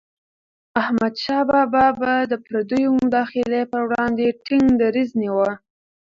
احمدشاه 0.81 1.43
بابا 1.49 1.85
به 1.99 2.13
د 2.31 2.33
پردیو 2.45 2.91
مداخلي 3.03 3.61
پر 3.71 3.81
وړاندې 3.89 4.37
ټينګ 4.45 4.67
دریځ 4.81 5.09
نیوه. 5.21 5.51